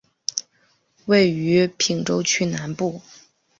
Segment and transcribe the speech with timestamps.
[1.05, 3.03] 位于品川区南部。